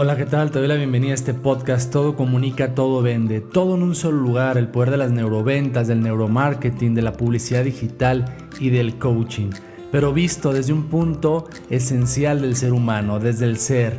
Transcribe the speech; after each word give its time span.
Hola, 0.00 0.16
¿qué 0.16 0.26
tal? 0.26 0.52
Te 0.52 0.60
doy 0.60 0.68
la 0.68 0.76
bienvenida 0.76 1.10
a 1.10 1.14
este 1.16 1.34
podcast 1.34 1.90
Todo 1.90 2.14
comunica, 2.14 2.72
todo 2.72 3.02
vende, 3.02 3.40
todo 3.40 3.74
en 3.74 3.82
un 3.82 3.96
solo 3.96 4.18
lugar, 4.18 4.56
el 4.56 4.68
poder 4.68 4.92
de 4.92 4.96
las 4.96 5.10
neuroventas, 5.10 5.88
del 5.88 6.02
neuromarketing, 6.02 6.94
de 6.94 7.02
la 7.02 7.14
publicidad 7.14 7.64
digital 7.64 8.24
y 8.60 8.70
del 8.70 8.96
coaching, 8.96 9.50
pero 9.90 10.12
visto 10.12 10.52
desde 10.52 10.72
un 10.72 10.84
punto 10.84 11.48
esencial 11.68 12.42
del 12.42 12.54
ser 12.54 12.74
humano, 12.74 13.18
desde 13.18 13.46
el 13.46 13.58
ser. 13.58 13.98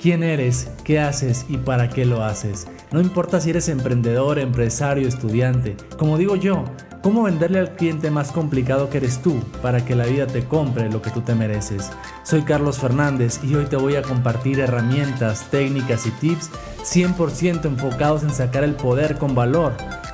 ¿Quién 0.00 0.22
eres? 0.22 0.70
¿Qué 0.84 1.00
haces? 1.00 1.44
¿Y 1.48 1.56
para 1.56 1.88
qué 1.88 2.04
lo 2.04 2.22
haces? 2.22 2.68
No 2.92 3.00
importa 3.00 3.40
si 3.40 3.50
eres 3.50 3.68
emprendedor, 3.68 4.38
empresario, 4.38 5.08
estudiante. 5.08 5.76
Como 5.98 6.16
digo 6.16 6.36
yo, 6.36 6.62
¿Cómo 7.02 7.22
venderle 7.22 7.60
al 7.60 7.76
cliente 7.76 8.10
más 8.10 8.30
complicado 8.30 8.90
que 8.90 8.98
eres 8.98 9.22
tú 9.22 9.40
para 9.62 9.82
que 9.86 9.96
la 9.96 10.04
vida 10.04 10.26
te 10.26 10.44
compre 10.44 10.90
lo 10.90 11.00
que 11.00 11.08
tú 11.08 11.22
te 11.22 11.34
mereces? 11.34 11.90
Soy 12.24 12.42
Carlos 12.42 12.78
Fernández 12.78 13.40
y 13.42 13.54
hoy 13.54 13.64
te 13.64 13.76
voy 13.76 13.96
a 13.96 14.02
compartir 14.02 14.60
herramientas, 14.60 15.46
técnicas 15.50 16.06
y 16.06 16.10
tips 16.10 16.50
100% 16.84 17.64
enfocados 17.64 18.22
en 18.22 18.30
sacar 18.30 18.64
el 18.64 18.74
poder 18.74 19.16
con 19.16 19.34
valor 19.34 19.72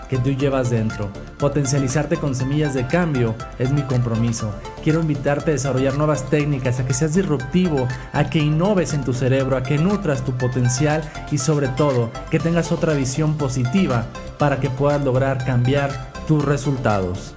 que 0.08 0.18
tú 0.18 0.30
llevas 0.30 0.70
dentro. 0.70 1.08
Potencializarte 1.38 2.18
con 2.18 2.36
semillas 2.36 2.72
de 2.72 2.86
cambio 2.86 3.34
es 3.58 3.72
mi 3.72 3.82
compromiso. 3.82 4.54
Quiero 4.84 5.00
invitarte 5.00 5.50
a 5.50 5.54
desarrollar 5.54 5.96
nuevas 5.96 6.30
técnicas, 6.30 6.78
a 6.78 6.86
que 6.86 6.94
seas 6.94 7.14
disruptivo, 7.14 7.88
a 8.12 8.30
que 8.30 8.38
innoves 8.38 8.94
en 8.94 9.02
tu 9.02 9.12
cerebro, 9.12 9.56
a 9.56 9.64
que 9.64 9.76
nutras 9.76 10.24
tu 10.24 10.38
potencial 10.38 11.02
y 11.32 11.38
sobre 11.38 11.66
todo 11.66 12.12
que 12.30 12.38
tengas 12.38 12.70
otra 12.70 12.94
visión 12.94 13.36
positiva 13.36 14.06
para 14.38 14.60
que 14.60 14.70
puedas 14.70 15.02
lograr 15.02 15.44
cambiar 15.44 16.14
tus 16.26 16.44
resultados. 16.44 17.36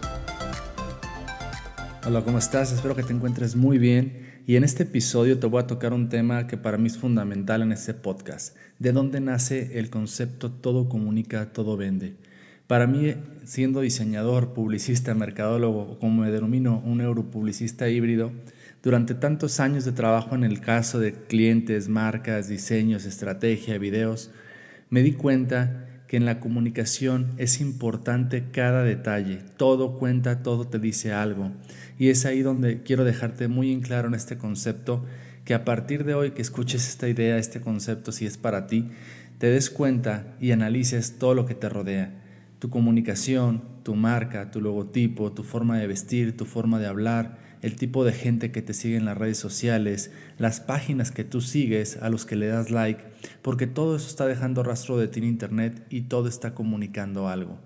Hola, 2.08 2.24
¿cómo 2.24 2.40
estás? 2.40 2.72
Espero 2.72 2.96
que 2.96 3.04
te 3.04 3.14
encuentres 3.14 3.56
muy 3.56 3.78
bien. 3.78 4.42
Y 4.48 4.56
en 4.56 4.64
este 4.64 4.82
episodio 4.82 5.38
te 5.38 5.46
voy 5.46 5.62
a 5.62 5.68
tocar 5.68 5.94
un 5.94 6.10
tema 6.10 6.48
que 6.48 6.58
para 6.58 6.80
mí 6.80 6.88
es 6.88 6.98
fundamental 6.98 7.62
en 7.62 7.72
este 7.72 7.94
podcast. 7.94 8.58
¿De 8.80 8.92
dónde 8.92 9.20
nace 9.20 9.78
el 9.78 9.92
concepto 9.92 10.52
todo 10.52 10.90
comunica, 10.90 11.54
todo 11.54 11.78
vende? 11.78 12.16
Para 12.66 12.88
mí, 12.88 13.14
siendo 13.44 13.82
diseñador, 13.82 14.54
publicista, 14.54 15.14
mercadólogo, 15.14 16.00
como 16.00 16.24
me 16.24 16.32
denomino, 16.32 16.82
un 16.84 16.98
neuropublicista 16.98 17.90
híbrido, 17.90 18.32
durante 18.82 19.14
tantos 19.14 19.60
años 19.60 19.86
de 19.86 19.92
trabajo 19.92 20.34
en 20.34 20.44
el 20.44 20.62
caso 20.62 21.00
de 21.00 21.14
clientes, 21.14 21.90
marcas, 21.90 22.48
diseños, 22.48 23.06
estrategia, 23.06 23.78
videos, 23.78 24.32
me 24.90 25.04
di 25.04 25.12
cuenta 25.12 25.86
que 26.10 26.18
en 26.18 26.26
la 26.26 26.40
comunicación 26.40 27.28
es 27.38 27.62
importante 27.62 28.46
cada 28.52 28.84
detalle, 28.84 29.42
todo 29.58 30.00
cuenta, 30.00 30.42
todo 30.42 30.66
te 30.66 30.80
dice 30.80 31.14
algo. 31.14 31.52
Y 32.00 32.10
es 32.10 32.26
ahí 32.26 32.42
donde 32.42 32.82
quiero 32.82 33.06
dejarte 33.06 33.48
muy 33.48 33.72
en 33.72 33.82
claro 33.82 34.08
en 34.08 34.16
este 34.16 34.36
concepto, 34.36 35.06
que 35.46 35.54
a 35.54 35.64
partir 35.64 36.06
de 36.06 36.16
hoy 36.16 36.32
que 36.32 36.42
escuches 36.42 36.90
esta 36.90 37.08
idea, 37.08 37.38
este 37.38 37.62
concepto, 37.62 38.12
si 38.12 38.26
es 38.26 38.40
para 38.40 38.66
ti, 38.66 38.90
te 39.38 39.52
des 39.52 39.70
cuenta 39.70 40.36
y 40.42 40.50
analices 40.50 41.20
todo 41.20 41.36
lo 41.36 41.46
que 41.46 41.54
te 41.54 41.70
rodea. 41.70 42.12
Tu 42.58 42.72
comunicación, 42.72 43.62
tu 43.84 43.94
marca, 43.94 44.50
tu 44.50 44.62
logotipo, 44.62 45.32
tu 45.32 45.44
forma 45.44 45.78
de 45.78 45.86
vestir, 45.86 46.36
tu 46.36 46.46
forma 46.46 46.80
de 46.80 46.88
hablar, 46.88 47.38
el 47.62 47.76
tipo 47.76 48.06
de 48.06 48.14
gente 48.14 48.52
que 48.52 48.62
te 48.62 48.74
sigue 48.74 48.98
en 48.98 49.06
las 49.06 49.18
redes 49.18 49.38
sociales, 49.38 50.12
las 50.38 50.62
páginas 50.62 51.12
que 51.12 51.24
tú 51.24 51.42
sigues, 51.42 51.98
a 51.98 52.10
los 52.10 52.26
que 52.26 52.36
le 52.36 52.48
das 52.48 52.72
like, 52.72 53.04
porque 53.42 53.68
todo 53.68 53.96
eso 53.96 54.08
está 54.08 54.26
dejando 54.26 54.64
rastro 54.64 54.98
de 54.98 55.08
ti 55.08 55.20
en 55.20 55.26
Internet 55.26 55.86
y 55.90 56.02
todo 56.02 56.28
está 56.28 56.54
comunicando 56.54 57.28
algo. 57.28 57.60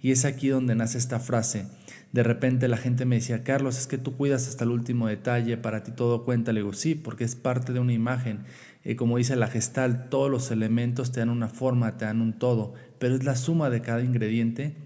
Y 0.00 0.10
es 0.10 0.24
aquí 0.24 0.48
donde 0.48 0.74
nace 0.74 0.98
esta 0.98 1.18
frase. 1.18 1.66
De 2.12 2.22
repente 2.22 2.68
la 2.68 2.76
gente 2.76 3.06
me 3.06 3.16
decía, 3.16 3.42
Carlos, 3.42 3.78
es 3.78 3.86
que 3.86 3.96
tú 3.96 4.16
cuidas 4.16 4.48
hasta 4.48 4.64
el 4.64 4.70
último 4.70 5.08
detalle, 5.08 5.56
para 5.56 5.82
ti 5.82 5.92
todo 5.92 6.24
cuenta. 6.24 6.52
Le 6.52 6.60
digo, 6.60 6.74
sí, 6.74 6.94
porque 6.94 7.24
es 7.24 7.36
parte 7.36 7.72
de 7.72 7.80
una 7.80 7.94
imagen. 7.94 8.44
y 8.84 8.96
como 8.96 9.16
dice 9.16 9.34
la 9.34 9.46
gestal, 9.46 10.10
todos 10.10 10.30
los 10.30 10.50
elementos 10.50 11.10
te 11.10 11.20
dan 11.20 11.30
una 11.30 11.48
forma, 11.48 11.96
te 11.96 12.04
dan 12.04 12.20
un 12.20 12.38
todo, 12.38 12.74
pero 12.98 13.14
es 13.14 13.24
la 13.24 13.34
suma 13.34 13.70
de 13.70 13.80
cada 13.80 14.02
ingrediente 14.02 14.76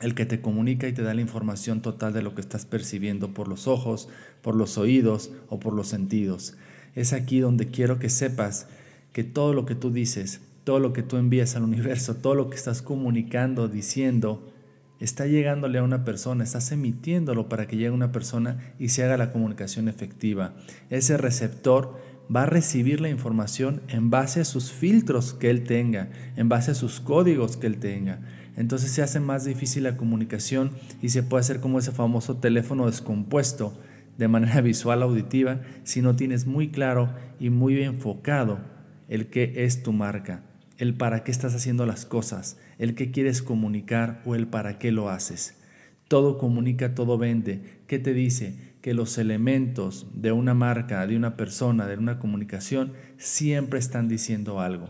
el 0.00 0.14
que 0.14 0.26
te 0.26 0.40
comunica 0.40 0.86
y 0.86 0.92
te 0.92 1.02
da 1.02 1.14
la 1.14 1.20
información 1.20 1.82
total 1.82 2.12
de 2.12 2.22
lo 2.22 2.34
que 2.34 2.40
estás 2.40 2.64
percibiendo 2.64 3.34
por 3.34 3.48
los 3.48 3.66
ojos, 3.66 4.08
por 4.42 4.54
los 4.54 4.78
oídos 4.78 5.32
o 5.48 5.58
por 5.58 5.72
los 5.72 5.88
sentidos. 5.88 6.56
Es 6.94 7.12
aquí 7.12 7.40
donde 7.40 7.68
quiero 7.68 7.98
que 7.98 8.08
sepas 8.08 8.68
que 9.12 9.24
todo 9.24 9.54
lo 9.54 9.66
que 9.66 9.74
tú 9.74 9.90
dices, 9.90 10.40
todo 10.64 10.78
lo 10.78 10.92
que 10.92 11.02
tú 11.02 11.16
envías 11.16 11.56
al 11.56 11.64
universo, 11.64 12.16
todo 12.16 12.34
lo 12.34 12.50
que 12.50 12.56
estás 12.56 12.82
comunicando, 12.82 13.68
diciendo, 13.68 14.52
está 15.00 15.26
llegándole 15.26 15.78
a 15.78 15.82
una 15.82 16.04
persona, 16.04 16.44
estás 16.44 16.70
emitiéndolo 16.72 17.48
para 17.48 17.66
que 17.66 17.76
llegue 17.76 17.88
a 17.88 17.92
una 17.92 18.12
persona 18.12 18.74
y 18.78 18.90
se 18.90 19.04
haga 19.04 19.16
la 19.16 19.32
comunicación 19.32 19.88
efectiva. 19.88 20.54
Ese 20.90 21.16
receptor 21.16 21.98
va 22.34 22.42
a 22.42 22.46
recibir 22.46 23.00
la 23.00 23.08
información 23.08 23.82
en 23.88 24.10
base 24.10 24.40
a 24.40 24.44
sus 24.44 24.70
filtros 24.72 25.34
que 25.34 25.50
él 25.50 25.64
tenga, 25.64 26.10
en 26.36 26.48
base 26.48 26.72
a 26.72 26.74
sus 26.74 27.00
códigos 27.00 27.56
que 27.56 27.66
él 27.66 27.78
tenga. 27.78 28.20
Entonces 28.56 28.90
se 28.90 29.02
hace 29.02 29.20
más 29.20 29.44
difícil 29.44 29.84
la 29.84 29.96
comunicación 29.96 30.72
y 31.00 31.10
se 31.10 31.22
puede 31.22 31.40
hacer 31.40 31.60
como 31.60 31.78
ese 31.78 31.92
famoso 31.92 32.36
teléfono 32.36 32.86
descompuesto 32.86 33.78
de 34.18 34.28
manera 34.28 34.60
visual 34.62 35.02
auditiva 35.02 35.60
si 35.84 36.02
no 36.02 36.16
tienes 36.16 36.46
muy 36.46 36.68
claro 36.68 37.10
y 37.40 37.50
muy 37.50 37.80
enfocado 37.82 38.58
el 39.08 39.28
qué 39.28 39.64
es 39.64 39.82
tu 39.82 39.92
marca, 39.92 40.42
el 40.76 40.94
para 40.94 41.24
qué 41.24 41.30
estás 41.30 41.54
haciendo 41.54 41.86
las 41.86 42.04
cosas, 42.04 42.58
el 42.78 42.94
qué 42.94 43.10
quieres 43.10 43.42
comunicar 43.42 44.22
o 44.26 44.34
el 44.34 44.46
para 44.46 44.78
qué 44.78 44.92
lo 44.92 45.08
haces. 45.08 45.54
Todo 46.08 46.38
comunica, 46.38 46.94
todo 46.94 47.18
vende. 47.18 47.62
¿Qué 47.86 47.98
te 47.98 48.14
dice? 48.14 48.67
Que 48.80 48.94
los 48.94 49.18
elementos 49.18 50.06
de 50.14 50.32
una 50.32 50.54
marca, 50.54 51.06
de 51.06 51.16
una 51.16 51.36
persona, 51.36 51.86
de 51.86 51.96
una 51.96 52.18
comunicación, 52.18 52.92
siempre 53.16 53.78
están 53.78 54.08
diciendo 54.08 54.60
algo. 54.60 54.88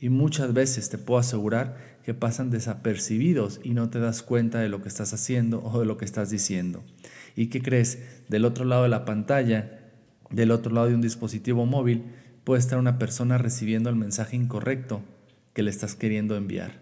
Y 0.00 0.08
muchas 0.08 0.52
veces 0.52 0.90
te 0.90 0.98
puedo 0.98 1.20
asegurar 1.20 1.98
que 2.04 2.14
pasan 2.14 2.50
desapercibidos 2.50 3.60
y 3.62 3.74
no 3.74 3.90
te 3.90 3.98
das 3.98 4.22
cuenta 4.22 4.60
de 4.60 4.68
lo 4.68 4.82
que 4.82 4.88
estás 4.88 5.12
haciendo 5.12 5.62
o 5.62 5.80
de 5.80 5.86
lo 5.86 5.96
que 5.98 6.04
estás 6.04 6.30
diciendo. 6.30 6.82
¿Y 7.36 7.48
qué 7.48 7.60
crees? 7.62 7.98
Del 8.28 8.44
otro 8.44 8.64
lado 8.64 8.84
de 8.84 8.88
la 8.88 9.04
pantalla, 9.04 9.92
del 10.30 10.50
otro 10.50 10.72
lado 10.72 10.88
de 10.88 10.94
un 10.94 11.00
dispositivo 11.00 11.66
móvil, 11.66 12.04
puede 12.44 12.60
estar 12.60 12.78
una 12.78 12.98
persona 12.98 13.38
recibiendo 13.38 13.90
el 13.90 13.96
mensaje 13.96 14.36
incorrecto 14.36 15.02
que 15.52 15.62
le 15.62 15.70
estás 15.70 15.94
queriendo 15.94 16.36
enviar. 16.36 16.80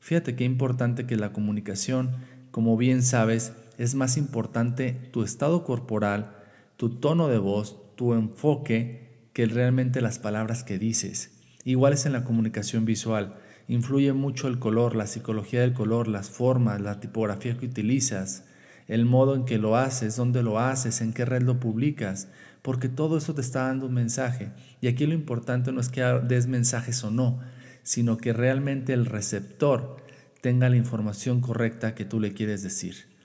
Fíjate 0.00 0.36
qué 0.36 0.44
importante 0.44 1.06
que 1.06 1.16
la 1.16 1.32
comunicación, 1.32 2.10
como 2.50 2.76
bien 2.76 3.02
sabes, 3.02 3.52
es 3.78 3.94
más 3.94 4.16
importante 4.16 4.92
tu 5.12 5.22
estado 5.22 5.64
corporal, 5.64 6.36
tu 6.76 6.90
tono 6.90 7.28
de 7.28 7.38
voz, 7.38 7.94
tu 7.96 8.12
enfoque, 8.12 9.08
que 9.32 9.46
realmente 9.46 10.00
las 10.00 10.18
palabras 10.18 10.64
que 10.64 10.78
dices. 10.78 11.38
Igual 11.64 11.92
es 11.92 12.04
en 12.04 12.12
la 12.12 12.24
comunicación 12.24 12.84
visual. 12.84 13.36
Influye 13.68 14.12
mucho 14.12 14.48
el 14.48 14.58
color, 14.58 14.96
la 14.96 15.06
psicología 15.06 15.60
del 15.60 15.74
color, 15.74 16.08
las 16.08 16.28
formas, 16.28 16.80
la 16.80 16.98
tipografía 16.98 17.56
que 17.56 17.66
utilizas, 17.66 18.44
el 18.88 19.04
modo 19.04 19.36
en 19.36 19.44
que 19.44 19.58
lo 19.58 19.76
haces, 19.76 20.16
dónde 20.16 20.42
lo 20.42 20.58
haces, 20.58 21.00
en 21.00 21.12
qué 21.12 21.24
red 21.24 21.42
lo 21.42 21.60
publicas, 21.60 22.28
porque 22.62 22.88
todo 22.88 23.16
eso 23.16 23.34
te 23.34 23.42
está 23.42 23.68
dando 23.68 23.86
un 23.86 23.94
mensaje. 23.94 24.50
Y 24.80 24.88
aquí 24.88 25.06
lo 25.06 25.14
importante 25.14 25.70
no 25.70 25.80
es 25.80 25.88
que 25.88 26.02
des 26.26 26.48
mensajes 26.48 27.04
o 27.04 27.10
no, 27.12 27.38
sino 27.84 28.16
que 28.16 28.32
realmente 28.32 28.92
el 28.92 29.06
receptor 29.06 29.98
tenga 30.40 30.68
la 30.68 30.76
información 30.76 31.40
correcta 31.40 31.94
que 31.94 32.04
tú 32.04 32.18
le 32.18 32.32
quieres 32.32 32.62
decir. 32.62 33.17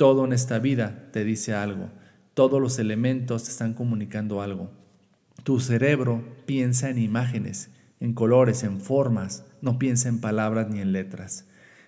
Todo 0.00 0.24
en 0.24 0.32
esta 0.32 0.58
vida 0.60 1.10
te 1.12 1.24
dice 1.24 1.52
algo. 1.52 1.90
Todos 2.32 2.58
los 2.58 2.78
elementos 2.78 3.44
te 3.44 3.50
están 3.50 3.74
comunicando 3.74 4.40
algo. 4.40 4.70
Tu 5.44 5.60
cerebro 5.60 6.24
piensa 6.46 6.88
en 6.88 6.96
imágenes, 6.96 7.68
en 8.00 8.14
colores, 8.14 8.62
en 8.62 8.80
formas, 8.80 9.44
no 9.60 9.78
piensa 9.78 10.08
en 10.08 10.22
palabras 10.22 10.70
ni 10.70 10.80
en 10.80 10.92
letras. 10.92 11.44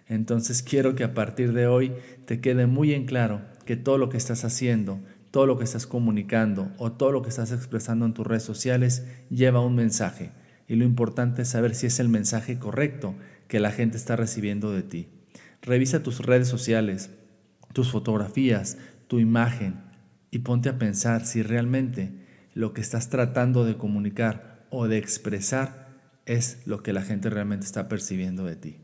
Entonces 0.09 0.63
quiero 0.63 0.95
que 0.95 1.05
a 1.05 1.15
partir 1.15 1.55
de 1.55 1.67
hoy 1.67 1.95
te 2.27 2.43
quede 2.43 2.67
muy 2.67 2.93
en 2.93 3.07
claro 3.07 3.41
que 3.65 3.77
todo 3.77 3.97
lo 3.97 4.11
que 4.11 4.19
estás 4.19 4.45
haciendo, 4.45 5.01
todo 5.31 5.47
lo 5.47 5.57
que 5.57 5.65
estás 5.65 5.87
comunicando 5.87 6.71
o 6.77 6.93
todo 6.93 7.13
lo 7.13 7.23
que 7.23 7.31
estás 7.31 7.51
expresando 7.51 8.05
en 8.05 8.13
tus 8.13 8.27
redes 8.27 8.43
sociales 8.43 9.07
lleva 9.31 9.65
un 9.65 9.75
mensaje. 9.75 10.33
Y 10.69 10.77
lo 10.77 10.85
importante 10.85 11.41
es 11.41 11.49
saber 11.49 11.75
si 11.75 11.87
es 11.87 11.99
el 11.99 12.11
mensaje 12.11 12.59
correcto 12.59 13.15
que 13.49 13.59
la 13.59 13.71
gente 13.71 13.97
está 13.97 14.17
recibiendo 14.17 14.71
de 14.71 14.83
ti. 14.83 15.09
Revisa 15.63 16.03
tus 16.03 16.19
redes 16.21 16.49
sociales, 16.49 17.11
tus 17.73 17.91
fotografías, 17.91 18.79
tu 19.09 19.19
imagen 19.19 19.81
y 20.31 20.41
ponte 20.41 20.69
a 20.69 20.79
pensar 20.79 21.27
si 21.27 21.43
realmente 21.43 22.13
lo 22.55 22.73
que 22.73 22.81
estás 22.81 23.09
tratando 23.09 23.65
de 23.65 23.77
comunicar 23.77 24.67
o 24.71 24.89
de 24.89 24.99
expresar 24.99 25.89
es 26.27 26.59
lo 26.67 26.83
que 26.83 26.93
la 26.93 27.03
gente 27.03 27.31
realmente 27.31 27.67
está 27.67 27.89
percibiendo 27.89 28.45
de 28.45 28.57
ti. 28.57 28.77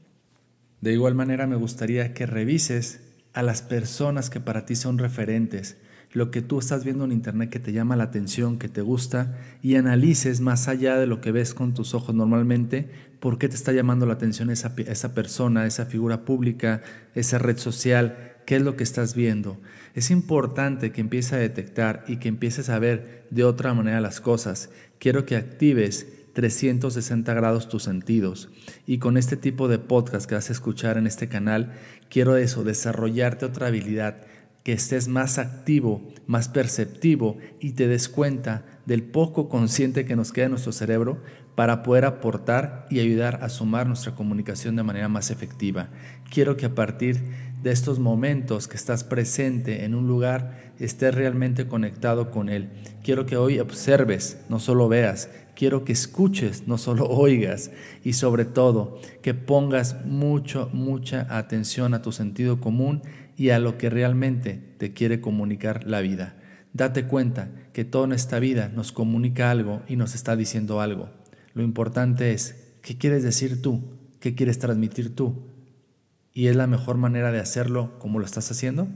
De 0.81 0.93
igual 0.93 1.15
manera 1.15 1.47
me 1.47 1.57
gustaría 1.57 2.15
que 2.15 2.27
revises 2.27 3.01
a 3.33 3.43
las 3.43 3.63
personas 3.63 4.31
que 4.31 4.41
para 4.41 4.67
ti 4.67 4.77
son 4.77 4.99
referentes, 4.99 5.77
lo 6.13 6.31
que 6.31 6.41
tú 6.41 6.59
estás 6.59 6.85
viendo 6.85 7.05
en 7.05 7.13
internet 7.13 7.51
que 7.51 7.61
te 7.61 7.73
llama 7.73 7.97
la 7.97 8.05
atención, 8.05 8.59
que 8.59 8.69
te 8.69 8.81
gusta, 8.81 9.37
y 9.63 9.77
analices 9.77 10.41
más 10.41 10.69
allá 10.69 10.97
de 10.97 11.07
lo 11.07 11.21
que 11.21 11.33
ves 11.33 11.53
con 11.53 11.75
tus 11.75 11.95
ojos 11.95 12.15
normalmente, 12.15 12.89
por 13.21 13.39
qué 13.39 13.49
te 13.49 13.57
está 13.57 13.73
llamando 13.73 14.07
la 14.07 14.15
atención 14.15 14.51
esa, 14.51 14.75
esa 14.77 15.15
persona, 15.15 15.67
esa 15.67 15.87
figura 15.87 16.25
pública, 16.25 16.83
esa 17.15 17.39
red 17.39 17.59
social, 17.59 18.37
qué 18.49 18.57
es 18.57 18.63
lo 18.63 18.77
que 18.77 18.83
estás 18.83 19.15
viendo. 19.15 19.59
Es 19.95 20.11
importante 20.11 20.91
que 20.91 21.03
empieces 21.03 21.35
a 21.35 21.37
detectar 21.37 22.07
y 22.09 22.17
que 22.17 22.29
empieces 22.29 22.71
a 22.71 22.79
ver 22.79 23.27
de 23.29 23.45
otra 23.45 23.75
manera 23.75 24.01
las 24.01 24.23
cosas. 24.23 24.71
Quiero 24.99 25.27
que 25.27 25.37
actives 25.37 26.07
360 26.33 27.35
grados 27.35 27.69
tus 27.69 27.83
sentidos. 27.83 28.49
Y 28.87 29.01
con 29.01 29.19
este 29.19 29.37
tipo 29.37 29.69
de 29.69 29.79
podcast 29.79 30.27
que 30.27 30.35
vas 30.35 30.49
a 30.49 30.55
escuchar 30.55 30.97
en 30.97 31.07
este 31.07 31.29
canal, 31.29 31.75
quiero 32.09 32.39
eso, 32.39 32.65
desarrollarte 32.65 33.45
otra 33.45 33.67
habilidad, 33.67 34.23
que 34.65 34.73
estés 34.73 35.09
más 35.09 35.37
activo, 35.37 36.11
más 36.27 36.49
perceptivo 36.49 37.37
y 37.61 37.73
te 37.73 37.87
des 37.87 38.09
cuenta 38.09 38.65
del 38.87 39.03
poco 39.03 39.51
consciente 39.51 40.07
que 40.07 40.17
nos 40.17 40.33
queda 40.33 40.47
en 40.47 40.53
nuestro 40.53 40.73
cerebro 40.73 41.23
para 41.55 41.83
poder 41.83 42.05
aportar 42.05 42.87
y 42.89 43.01
ayudar 43.01 43.41
a 43.43 43.49
sumar 43.49 43.89
nuestra 43.89 44.15
comunicación 44.15 44.77
de 44.77 44.85
manera 44.85 45.09
más 45.09 45.33
efectiva. 45.33 45.91
Quiero 46.31 46.57
que 46.57 46.67
a 46.67 46.75
partir 46.77 47.21
de 47.63 47.71
estos 47.71 47.99
momentos 47.99 48.69
que 48.69 48.77
estás 48.77 49.05
presente 49.05 49.85
en 49.85 49.95
un 49.95 50.07
lugar, 50.07 50.73
estés 50.79 51.15
realmente 51.15 51.67
conectado 51.67 52.31
con 52.31 52.49
Él. 52.49 52.71
Quiero 53.03 53.27
que 53.27 53.37
hoy 53.37 53.59
observes, 53.59 54.39
no 54.49 54.61
solo 54.61 54.89
veas, 54.89 55.29
quiero 55.57 55.85
que 55.85 55.93
escuches, 55.93 56.69
no 56.69 56.79
solo 56.79 57.07
oigas, 57.09 57.71
y 58.05 58.13
sobre 58.13 58.45
todo 58.45 59.01
que 59.23 59.35
pongas 59.35 60.05
mucho, 60.05 60.71
mucha 60.73 61.27
atención 61.37 61.95
a 61.95 62.03
tu 62.03 62.13
sentido 62.13 62.61
común 62.61 63.03
y 63.37 63.51
a 63.51 63.59
lo 63.59 63.77
que 63.77 63.91
realmente 63.91 64.61
te 64.79 64.93
quiere 64.93 65.21
comunicar 65.21 65.85
la 65.85 66.01
vida. 66.01 66.37
Date 66.73 67.07
cuenta 67.07 67.51
que 67.73 67.85
toda 67.85 68.15
esta 68.15 68.39
vida 68.39 68.71
nos 68.75 68.93
comunica 68.93 69.51
algo 69.51 69.83
y 69.89 69.97
nos 69.97 70.15
está 70.15 70.37
diciendo 70.37 70.81
algo. 70.81 71.11
Lo 71.55 71.63
importante 71.63 72.33
es, 72.33 72.75
¿qué 72.83 72.97
quieres 72.99 73.23
decir 73.23 73.63
tú? 73.63 73.83
¿Qué 74.21 74.35
quieres 74.35 74.59
transmitir 74.59 75.15
tú? 75.17 75.58
¿Y 76.39 76.47
es 76.47 76.55
la 76.55 76.69
mejor 76.69 76.99
manera 76.99 77.33
de 77.33 77.41
hacerlo 77.41 77.99
como 77.99 78.21
lo 78.21 78.25
estás 78.25 78.49
haciendo? 78.53 78.87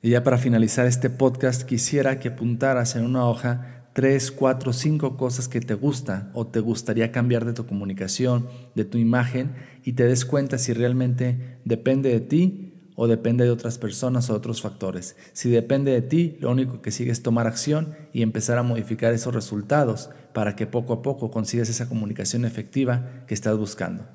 Y 0.00 0.08
ya 0.08 0.24
para 0.24 0.38
finalizar 0.38 0.86
este 0.86 1.10
podcast 1.10 1.64
quisiera 1.64 2.18
que 2.20 2.28
apuntaras 2.28 2.96
en 2.96 3.04
una 3.04 3.28
hoja 3.28 3.90
tres, 3.92 4.30
cuatro, 4.30 4.72
cinco 4.72 5.18
cosas 5.18 5.46
que 5.46 5.60
te 5.60 5.74
gusta 5.74 6.30
o 6.32 6.46
te 6.46 6.60
gustaría 6.60 7.12
cambiar 7.12 7.44
de 7.44 7.52
tu 7.52 7.66
comunicación, 7.66 8.48
de 8.74 8.86
tu 8.86 8.96
imagen 8.96 9.56
y 9.84 9.92
te 9.92 10.04
des 10.04 10.24
cuenta 10.24 10.56
si 10.56 10.72
realmente 10.72 11.58
depende 11.66 12.08
de 12.08 12.20
ti 12.20 12.92
o 12.96 13.08
depende 13.08 13.44
de 13.44 13.50
otras 13.50 13.76
personas 13.76 14.30
o 14.30 14.34
otros 14.34 14.62
factores. 14.62 15.16
Si 15.34 15.50
depende 15.50 15.92
de 15.92 16.00
ti, 16.00 16.38
lo 16.40 16.50
único 16.50 16.80
que 16.80 16.92
sigue 16.92 17.12
es 17.12 17.22
tomar 17.22 17.46
acción 17.46 17.94
y 18.14 18.22
empezar 18.22 18.56
a 18.56 18.62
modificar 18.62 19.12
esos 19.12 19.34
resultados 19.34 20.08
para 20.32 20.56
que 20.56 20.66
poco 20.66 20.94
a 20.94 21.02
poco 21.02 21.30
consigas 21.30 21.68
esa 21.68 21.90
comunicación 21.90 22.46
efectiva 22.46 23.26
que 23.26 23.34
estás 23.34 23.58
buscando. 23.58 24.06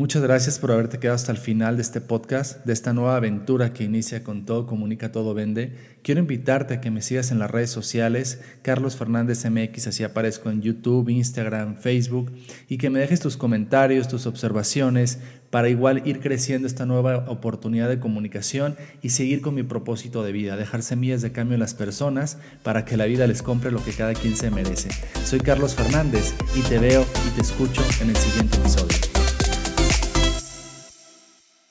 Muchas 0.00 0.22
gracias 0.22 0.58
por 0.58 0.72
haberte 0.72 0.98
quedado 0.98 1.16
hasta 1.16 1.30
el 1.30 1.36
final 1.36 1.76
de 1.76 1.82
este 1.82 2.00
podcast, 2.00 2.64
de 2.64 2.72
esta 2.72 2.94
nueva 2.94 3.16
aventura 3.16 3.74
que 3.74 3.84
inicia 3.84 4.24
con 4.24 4.46
Todo 4.46 4.66
Comunica, 4.66 5.12
Todo 5.12 5.34
Vende. 5.34 5.74
Quiero 6.02 6.20
invitarte 6.20 6.72
a 6.72 6.80
que 6.80 6.90
me 6.90 7.02
sigas 7.02 7.30
en 7.32 7.38
las 7.38 7.50
redes 7.50 7.68
sociales, 7.68 8.40
Carlos 8.62 8.96
Fernández 8.96 9.44
MX, 9.44 9.88
así 9.88 10.02
aparezco 10.02 10.48
en 10.48 10.62
YouTube, 10.62 11.10
Instagram, 11.10 11.76
Facebook, 11.76 12.32
y 12.66 12.78
que 12.78 12.88
me 12.88 12.98
dejes 12.98 13.20
tus 13.20 13.36
comentarios, 13.36 14.08
tus 14.08 14.24
observaciones, 14.24 15.18
para 15.50 15.68
igual 15.68 16.00
ir 16.06 16.20
creciendo 16.20 16.66
esta 16.66 16.86
nueva 16.86 17.26
oportunidad 17.28 17.90
de 17.90 18.00
comunicación 18.00 18.76
y 19.02 19.10
seguir 19.10 19.42
con 19.42 19.54
mi 19.54 19.64
propósito 19.64 20.22
de 20.22 20.32
vida, 20.32 20.56
dejar 20.56 20.82
semillas 20.82 21.20
de 21.20 21.32
cambio 21.32 21.56
en 21.56 21.60
las 21.60 21.74
personas 21.74 22.38
para 22.62 22.86
que 22.86 22.96
la 22.96 23.04
vida 23.04 23.26
les 23.26 23.42
compre 23.42 23.70
lo 23.70 23.84
que 23.84 23.92
cada 23.92 24.14
quien 24.14 24.34
se 24.34 24.50
merece. 24.50 24.88
Soy 25.26 25.40
Carlos 25.40 25.74
Fernández 25.74 26.32
y 26.56 26.62
te 26.62 26.78
veo 26.78 27.04
y 27.28 27.30
te 27.36 27.42
escucho 27.42 27.82
en 28.00 28.08
el 28.08 28.16
siguiente 28.16 28.56
episodio. 28.56 29.09